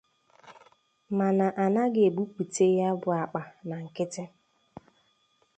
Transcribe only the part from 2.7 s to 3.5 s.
ya bụ àkpà